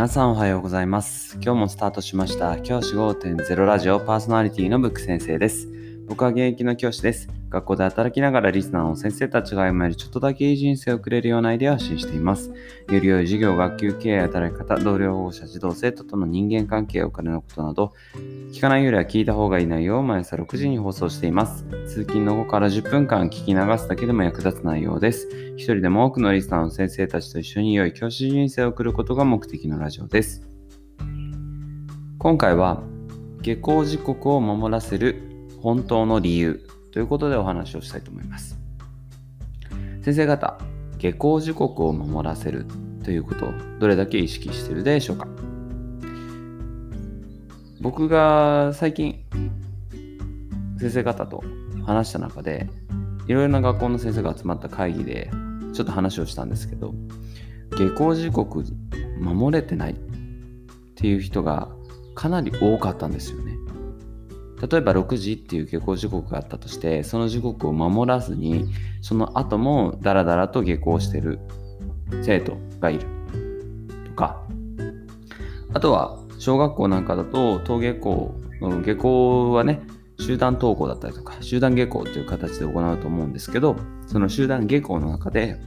[0.00, 1.34] 皆さんおはようございます。
[1.42, 2.58] 今日もスタートしました。
[2.62, 5.68] 教師5.0ラジオパーソナリティのブック先生です。
[6.10, 7.28] 僕は現役の教師です。
[7.50, 12.52] 学校で働きながらリスナーの先生たちが今よりちょっとだけいい人生を送れるようなアイデアを発信しています。
[12.88, 17.92] より良い授業、学級経営、働き方、同僚保護者、児童生徒との人間関係、お金のことなど、
[18.50, 21.64] 聞かないよりは聞いた方がいい内容を毎朝6時に放送しています。
[21.86, 25.28] 通勤の後から10分間聞き流すだけでも役立つ内容です。
[25.56, 30.42] 一人でも多くのリスナーの先生たちと一緒に良い教師人生を送ることが目的のラジオです。
[32.18, 32.82] 今回は
[33.42, 35.29] 下校時刻を守らせる
[35.60, 38.58] 本当の理由ということでお話をしたいと思います。
[40.02, 40.58] 先生方、
[40.98, 42.66] 下校時刻を守らせる
[43.04, 45.28] ということをどれだけ意識してるでしょうか？
[47.80, 49.24] 僕が最近
[50.78, 51.42] 先生方と
[51.86, 52.68] 話した中で
[53.26, 55.30] いろいろな学校の先生が集まった会議で
[55.72, 56.94] ちょっと話をしたんですけど
[57.70, 58.64] 下校時刻
[59.18, 59.96] 守れてないっ
[60.96, 61.68] ていう人が
[62.14, 63.54] かなり多かったんですよね。
[64.60, 68.66] 例えば6時っていう下校時刻があったとしてその時刻を守らずに
[69.00, 71.38] その後もダラダラと下校してる
[72.22, 73.06] 生徒がいる。
[74.06, 74.42] とか。
[75.72, 78.34] あとは小学校なんかだと登下校
[78.84, 79.82] 下校はね
[80.18, 85.58] 集団登校だったりとか集団下校という形で行うと思うんですけどその集団下校の中で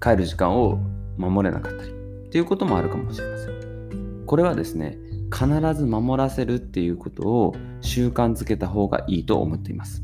[0.00, 0.78] 帰る時間を
[1.18, 1.94] 守れなかったりっ
[2.30, 4.24] ていうこともあるかもしれません。
[4.26, 4.98] これはですね
[5.32, 10.02] 必ず守らせるっていうことを習慣づけた方がいいと思っています。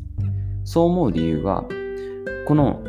[0.65, 1.65] そう思う理由は
[2.47, 2.83] この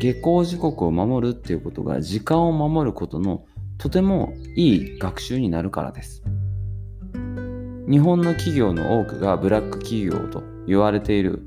[0.00, 3.44] 下校時刻を守るっていうことが時間を守ることの
[3.78, 6.22] とてもいい学習になるからです。
[7.88, 11.42] 日本の企業の多くがブラック企業と言われている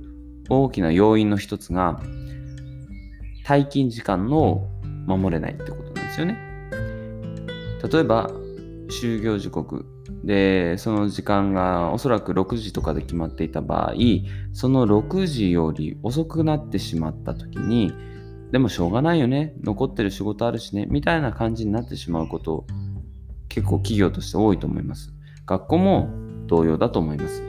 [0.50, 2.00] 大きな要因の一つが
[3.46, 4.70] 退勤時間の
[5.08, 6.38] 守れないってことなんですよね。
[7.92, 8.30] 例えば
[8.90, 9.97] 就業時刻。
[10.28, 13.94] でその時間がおそらく6時とかで決まっていた場合
[14.54, 17.94] その6時より遅くなってしまった時に
[18.52, 22.66] でもしょうがないよね残ってる仕事あるしねみたいな感じになってしまうこと
[23.48, 25.14] 結構企業として多いと思います。
[25.48, 26.10] 学校も
[26.46, 27.42] 同様だと思います。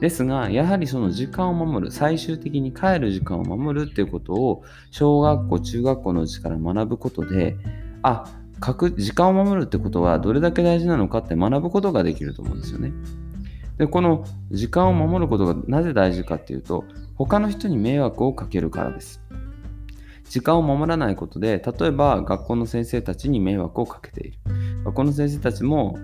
[0.00, 7.56] ですがやはりその時間を守る最終的に帰る時間を守るっていうことを小学校中学校のうちから学ぶことで
[8.02, 8.24] あ
[8.72, 12.92] 時間を守るってことはどれだけ大事なのかって学ぶことができると思うんですよね。
[13.78, 16.84] でこの時間を守ることがなぜ大事かっていうと
[17.16, 19.20] 他の人に迷惑をかけるからです。
[20.28, 24.38] 時間を守らないことで例えば学校の先生たちに迷惑をかけている。
[24.84, 25.98] 学校の先生たちも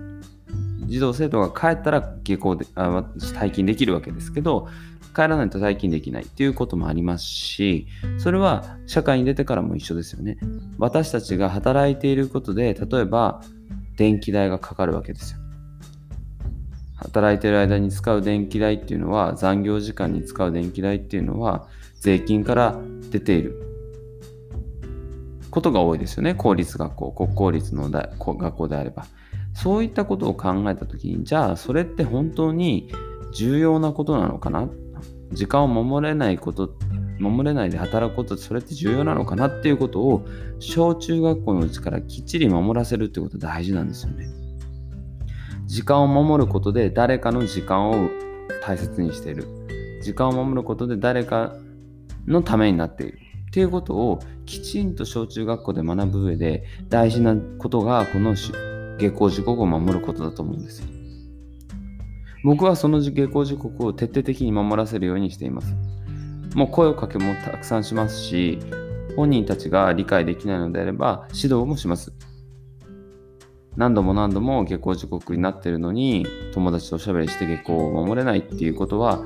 [0.85, 4.67] 児童生徒が帰ったら下校であ退勤できるわけですけど
[5.13, 10.37] 帰らないと退勤できないっていうこともありますしそれは社会に出てからも一緒ですよね。
[10.77, 13.41] 私たちが働いていることで例えば
[13.97, 15.39] 電気代がかかるわけですよ。
[16.95, 21.67] 働いている間に使う電気代っていうのは残業時間に使う電気代っていうのは
[21.99, 22.79] 税金から
[23.11, 23.67] 出ている。
[25.49, 26.33] ことが多いですよね。
[26.33, 29.05] 公立学校国公立の学校であれば。
[29.53, 32.89] そういったことを考えた時にじゃあそれって本当に
[33.33, 34.69] 重要なことなのかな
[35.31, 36.75] 時間を守れないこと
[37.19, 40.25] 守れないで働くことそれって重要なのかなっていうことを
[40.59, 44.27] 小中学校のうちからきっちり守らせるってこと大事なんですよね。
[45.67, 48.09] 時間を守ることで誰かの時間を
[48.61, 49.45] 大切にしている。
[50.01, 51.53] 時間を守ることで誰か
[52.27, 53.19] のためになっている。
[53.47, 61.00] っていうことをきちんと小中学校で学ぶ上で大事なことがこの下校時刻を守ることだと思うんですよ。
[62.43, 65.75] 僕はその下校時刻を徹底的に守らせるようにしています。
[66.55, 68.59] もう声をかけもたくさんしますし、
[69.15, 72.13] 本人たちが理解できないのであれば指導もします。
[73.75, 79.23] 何度も何度も下校時刻になってるのに友達とおしゃべりして下校を守れないっていうことは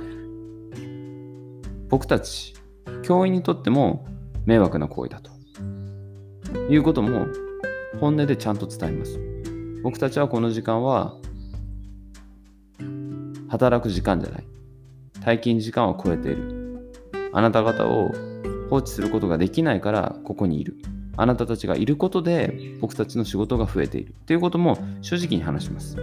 [1.90, 2.54] 僕たち
[3.02, 4.06] 教員にとっても
[4.46, 5.32] 迷惑な行為だと
[6.70, 7.26] いうことも
[8.00, 9.20] 本音でちゃんと伝えます。
[9.82, 11.16] 僕たちはこの時間は
[13.50, 14.44] 働く時間じゃない。
[15.22, 16.92] 退勤時間を超えている。
[17.34, 18.12] あなた方を
[18.70, 20.76] 放置することができないからここにいる。
[21.18, 24.16] あなたたちがいることで僕たちの仕事が増えている。
[24.26, 25.98] ということも正直に話します。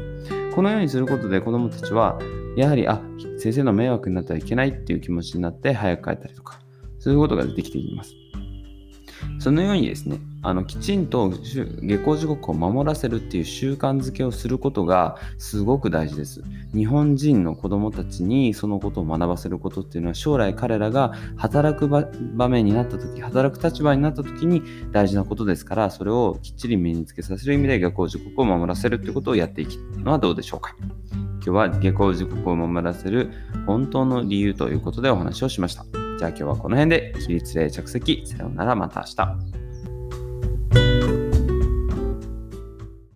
[0.54, 2.18] このようにすることで子供たちは
[2.56, 3.00] やはり、あ、
[3.38, 6.60] 先生の迷惑になってはいけないっていう気持ちになって早く帰ったりとか、
[6.98, 8.14] そういうことができていきます。
[9.38, 16.42] そのようにですね、あのきちんと下校時刻を守らせるっていう習慣づけをすることがすごく大事です。
[16.74, 30.76] 日本人の子供たちにそのことを学ばせることっていうのは将来彼らが働く場面になった時、働く立場になった時に大事なことですから、それをきっちり身につけさせる意味で下校時刻を守らせるっていうことをやっていくのはどうでしょうか。
[31.12, 33.30] 今日は下校時刻を守らせる
[33.66, 36.01] 本当の理由ということでお話をしました。
[36.22, 38.24] じゃあ今日はこの辺で起立例着席。
[38.24, 39.61] さようならまた明日。